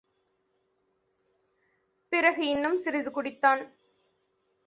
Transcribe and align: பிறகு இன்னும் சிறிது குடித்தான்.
பிறகு 2.09 2.47
இன்னும் 2.47 2.75
சிறிது 2.75 3.11
குடித்தான். 3.11 3.61